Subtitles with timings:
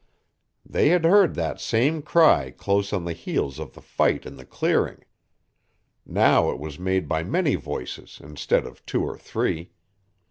[0.65, 4.45] They had heard that same cry close on the heels of the fight in the
[4.45, 5.03] clearing.
[6.07, 9.73] Now it was made by many voices instead of two or three.